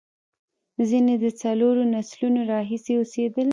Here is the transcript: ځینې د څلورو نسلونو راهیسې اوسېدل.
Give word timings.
ځینې 0.89 1.13
د 1.23 1.25
څلورو 1.41 1.83
نسلونو 1.93 2.39
راهیسې 2.53 2.93
اوسېدل. 2.97 3.47